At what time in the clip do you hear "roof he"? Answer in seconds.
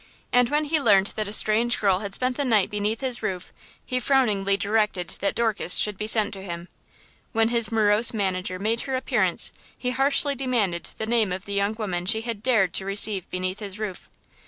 3.21-3.99